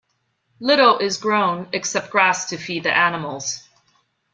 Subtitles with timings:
[0.59, 3.69] Little is grown, except grass to feed the animals.